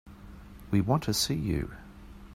[0.71, 1.75] We want to see you.